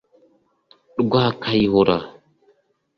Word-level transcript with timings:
Rwakayihura 1.01 1.97